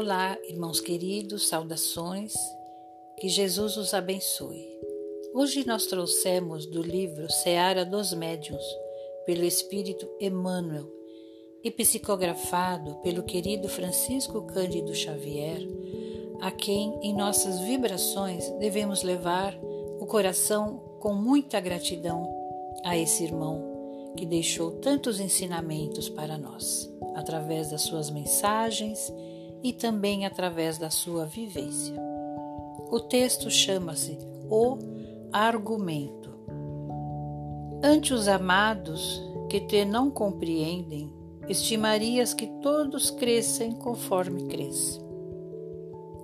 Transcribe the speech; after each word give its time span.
Olá, 0.00 0.38
irmãos 0.48 0.80
queridos, 0.80 1.48
saudações, 1.48 2.32
que 3.18 3.28
Jesus 3.28 3.76
os 3.76 3.92
abençoe. 3.92 4.64
Hoje 5.34 5.66
nós 5.66 5.86
trouxemos 5.86 6.66
do 6.66 6.80
livro 6.80 7.28
Seara 7.28 7.84
dos 7.84 8.14
Médiuns, 8.14 8.62
pelo 9.26 9.42
Espírito 9.42 10.08
Emmanuel, 10.20 10.88
e 11.64 11.70
psicografado 11.72 12.94
pelo 13.02 13.24
querido 13.24 13.68
Francisco 13.68 14.42
Cândido 14.42 14.94
Xavier, 14.94 15.66
a 16.40 16.52
quem 16.52 16.96
em 17.02 17.12
nossas 17.12 17.58
vibrações 17.58 18.48
devemos 18.60 19.02
levar 19.02 19.58
o 19.98 20.06
coração 20.06 20.78
com 21.00 21.12
muita 21.12 21.58
gratidão 21.58 22.24
a 22.84 22.96
esse 22.96 23.24
irmão 23.24 24.12
que 24.16 24.24
deixou 24.24 24.70
tantos 24.78 25.18
ensinamentos 25.18 26.08
para 26.08 26.38
nós, 26.38 26.88
através 27.16 27.72
das 27.72 27.82
suas 27.82 28.10
mensagens 28.10 29.12
e 29.62 29.72
também 29.72 30.24
através 30.24 30.78
da 30.78 30.90
sua 30.90 31.24
vivência. 31.24 31.94
O 32.90 33.00
texto 33.00 33.50
chama-se 33.50 34.18
O 34.48 34.78
Argumento. 35.32 36.30
Ante 37.82 38.14
os 38.14 38.28
amados 38.28 39.22
que 39.48 39.60
te 39.60 39.84
não 39.84 40.10
compreendem, 40.10 41.12
estimarias 41.48 42.34
que 42.34 42.46
todos 42.62 43.10
crescem 43.10 43.72
conforme 43.72 44.44
cresce. 44.44 45.00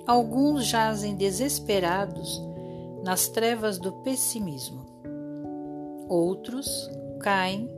Alguns 0.07 0.67
jazem 0.67 1.15
desesperados 1.15 2.43
nas 3.05 3.29
trevas 3.29 3.79
do 3.79 3.93
pessimismo. 4.03 4.85
Outros 6.09 6.91
caem 7.21 7.69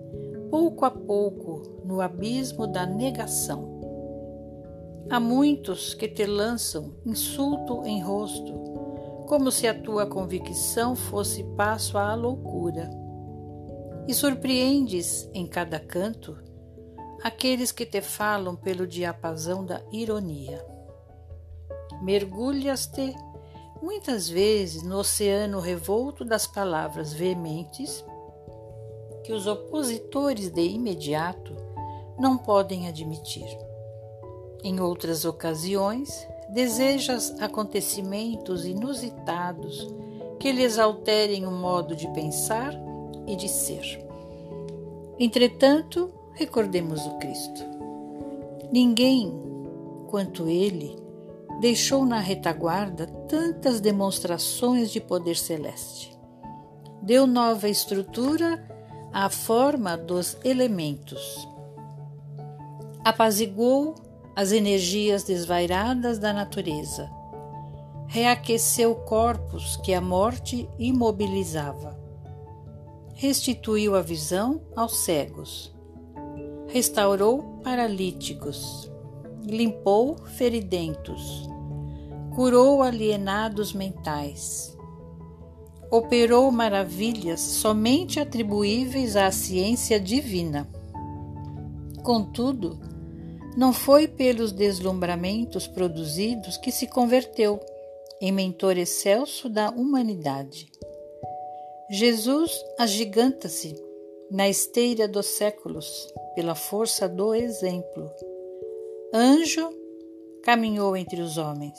pouco 0.51 0.85
a 0.85 0.91
pouco 0.91 1.63
no 1.85 2.01
abismo 2.01 2.67
da 2.67 2.87
negação. 2.87 3.76
Há 5.09 5.21
muitos 5.21 5.95
que 5.95 6.09
te 6.09 6.27
lançam 6.27 6.97
insulto 7.07 7.85
em 7.85 8.03
rosto, 8.03 8.53
como 9.29 9.53
se 9.53 9.69
a 9.69 9.73
tua 9.73 10.05
convicção 10.05 10.97
fosse 10.97 11.45
passo 11.57 11.97
à 11.97 12.13
loucura. 12.17 12.91
E 14.09 14.13
surpreendes 14.13 15.31
em 15.33 15.47
cada 15.47 15.79
canto 15.79 16.37
aqueles 17.23 17.71
que 17.71 17.87
te 17.87 18.01
falam 18.01 18.57
pelo 18.57 18.85
diapasão 18.85 19.65
da 19.65 19.81
ironia. 19.93 20.65
Mergulhas-te 22.03 23.15
muitas 23.81 24.29
vezes 24.29 24.83
no 24.83 24.99
oceano 24.99 25.61
revolto 25.61 26.25
das 26.25 26.49
palavras 26.49 27.13
veementes 27.13 28.05
que 29.23 29.33
os 29.33 29.47
opositores 29.47 30.51
de 30.51 30.63
imediato 30.63 31.55
não 32.19 32.37
podem 32.37 32.89
admitir. 32.89 33.47
Em 34.63 34.81
outras 34.81 35.25
ocasiões, 35.25 36.27
desejas 36.49 37.35
acontecimentos 37.41 38.65
inusitados 38.65 39.89
que 40.39 40.53
lhes 40.53 40.79
alterem 40.79 41.47
o 41.47 41.51
modo 41.51 41.97
de 41.97 42.09
pensar 42.13 42.73
e 43.27 43.37
de 43.37 43.49
ser. 43.49 44.05
Entretanto, 45.19 46.13
recordemos 46.35 47.05
o 47.07 47.19
Cristo. 47.19 47.65
Ninguém, 48.71 49.33
quanto 50.09 50.49
ele, 50.49 50.97
deixou 51.61 52.05
na 52.05 52.19
retaguarda 52.19 53.07
tantas 53.29 53.81
demonstrações 53.81 54.91
de 54.91 55.01
poder 55.01 55.37
celeste. 55.37 56.17
Deu 57.01 57.27
nova 57.27 57.69
estrutura 57.69 58.63
à 59.13 59.31
forma 59.31 59.97
dos 59.97 60.37
elementos. 60.45 61.49
Apaziguou 63.05 63.95
as 64.37 64.53
energias 64.53 65.25
desvairadas 65.25 66.19
da 66.19 66.31
natureza. 66.31 67.11
Reaqueceu 68.07 68.95
corpos 68.95 69.79
que 69.79 69.95
a 69.95 70.01
morte 70.01 70.69
imobilizava. 70.79 71.99
Restituiu 73.15 73.97
a 73.97 74.03
visão 74.03 74.61
aos 74.77 74.99
cegos. 74.99 75.75
Restaurou 76.69 77.61
paralíticos. 77.65 78.93
Limpou 79.43 80.19
feridentos. 80.19 81.49
Curou 82.35 82.83
alienados 82.83 83.73
mentais. 83.73 84.77
Operou 85.91 86.53
maravilhas 86.53 87.41
somente 87.41 88.21
atribuíveis 88.21 89.17
à 89.17 89.31
ciência 89.33 89.99
divina. 89.99 90.69
Contudo, 92.03 92.86
não 93.57 93.73
foi 93.73 94.07
pelos 94.07 94.53
deslumbramentos 94.53 95.67
produzidos 95.67 96.57
que 96.59 96.71
se 96.71 96.87
converteu 96.87 97.59
em 98.21 98.31
mentor 98.31 98.77
excelso 98.77 99.49
da 99.49 99.71
humanidade. 99.71 100.71
Jesus 101.91 102.53
agiganta-se 102.79 103.75
na 104.31 104.49
esteira 104.49 105.07
dos 105.07 105.27
séculos 105.27 106.13
pela 106.35 106.55
força 106.55 107.09
do 107.09 107.35
exemplo. 107.35 108.11
Anjo 109.15 109.69
caminhou 110.43 110.97
entre 110.97 111.21
os 111.21 111.39
homens. 111.39 111.79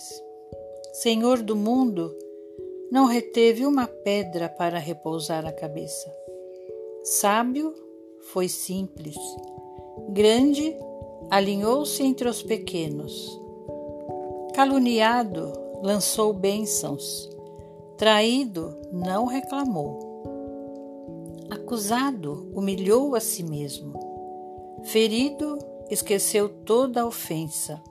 Senhor 0.93 1.41
do 1.41 1.55
mundo 1.55 2.15
não 2.89 3.05
reteve 3.05 3.65
uma 3.65 3.85
pedra 3.85 4.47
para 4.47 4.79
repousar 4.79 5.45
a 5.45 5.51
cabeça. 5.51 6.11
Sábio 7.03 7.73
foi 8.31 8.47
simples. 8.47 9.15
Grande 10.09 10.75
alinhou-se 11.29 12.01
entre 12.03 12.27
os 12.27 12.41
pequenos. 12.41 13.39
Caluniado, 14.53 15.51
lançou 15.83 16.33
bênçãos. 16.33 17.29
Traído, 17.97 18.77
não 18.91 19.25
reclamou. 19.25 20.07
Acusado, 21.49 22.49
humilhou 22.55 23.15
a 23.15 23.19
si 23.19 23.43
mesmo. 23.43 23.93
Ferido, 24.83 25.57
esqueceu 25.89 26.49
toda 26.49 27.01
a 27.01 27.05
ofensa. 27.05 27.81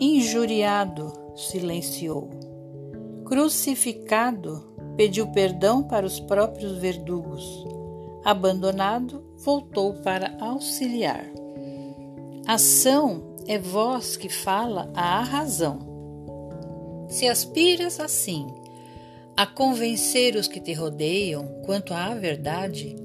Injuriado, 0.00 1.12
silenciou. 1.36 2.30
Crucificado, 3.24 4.74
pediu 4.96 5.26
perdão 5.32 5.82
para 5.82 6.06
os 6.06 6.20
próprios 6.20 6.78
verdugos. 6.78 7.66
Abandonado, 8.24 9.22
voltou 9.36 9.94
para 10.02 10.36
auxiliar. 10.40 11.43
Ação 12.46 13.36
é 13.48 13.58
voz 13.58 14.18
que 14.18 14.28
fala 14.28 14.90
à 14.94 15.22
razão. 15.22 15.78
Se 17.08 17.26
aspiras 17.26 17.98
assim 17.98 18.46
a 19.34 19.46
convencer 19.46 20.36
os 20.36 20.46
que 20.46 20.60
te 20.60 20.74
rodeiam 20.74 21.46
quanto 21.64 21.94
à 21.94 22.14
verdade, 22.14 22.96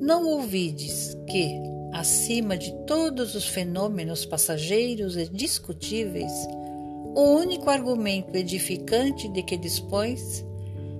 não 0.00 0.26
ouvides 0.26 1.16
que, 1.28 1.60
acima 1.92 2.58
de 2.58 2.72
todos 2.84 3.36
os 3.36 3.46
fenômenos 3.46 4.26
passageiros 4.26 5.16
e 5.16 5.28
discutíveis, 5.28 6.32
o 7.14 7.36
único 7.36 7.70
argumento 7.70 8.34
edificante 8.36 9.28
de 9.28 9.44
que 9.44 9.56
dispões 9.56 10.44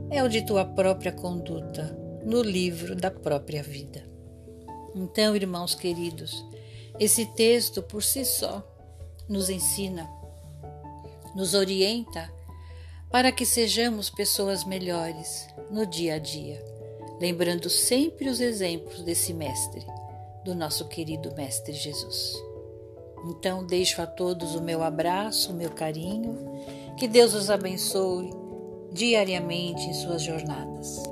é 0.09 0.23
o 0.23 0.29
de 0.29 0.47
tua 0.47 0.65
própria 0.65 1.11
conduta 1.11 1.99
no 2.25 2.43
livro 2.43 2.95
da 2.95 3.11
própria 3.11 3.61
vida. 3.61 4.05
Então, 4.95 5.35
irmãos 5.35 5.75
queridos, 5.75 6.45
esse 6.99 7.27
texto 7.27 7.83
por 7.83 8.03
si 8.03 8.25
só 8.25 8.63
nos 9.29 9.49
ensina, 9.49 10.09
nos 11.35 11.55
orienta 11.55 12.31
para 13.11 13.31
que 13.31 13.45
sejamos 13.45 14.09
pessoas 14.11 14.65
melhores 14.65 15.47
no 15.71 15.87
dia 15.87 16.15
a 16.15 16.19
dia, 16.19 16.65
lembrando 17.21 17.69
sempre 17.69 18.29
os 18.29 18.41
exemplos 18.41 19.03
desse 19.03 19.33
Mestre, 19.33 19.85
do 20.45 20.55
nosso 20.55 20.89
querido 20.89 21.35
Mestre 21.35 21.73
Jesus. 21.73 22.35
Então, 23.27 23.65
deixo 23.65 24.03
a 24.03 24.07
todos 24.07 24.55
o 24.55 24.63
meu 24.63 24.83
abraço, 24.83 25.53
o 25.53 25.55
meu 25.55 25.71
carinho, 25.71 26.37
que 26.97 27.07
Deus 27.07 27.35
os 27.35 27.51
abençoe 27.51 28.31
diariamente 28.93 29.83
em 29.87 29.95
suas 29.95 30.23
jornadas. 30.23 31.03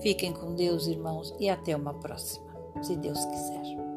Fiquem 0.00 0.32
com 0.32 0.54
Deus, 0.54 0.86
irmãos, 0.86 1.34
e 1.38 1.48
até 1.48 1.76
uma 1.76 1.94
próxima, 1.94 2.46
se 2.82 2.96
Deus 2.96 3.24
quiser. 3.24 3.89